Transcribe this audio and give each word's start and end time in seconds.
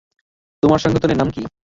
তোমার 0.63 0.79
সংগঠনের 0.79 1.17
নাম 1.17 1.29
কী? 1.29 1.41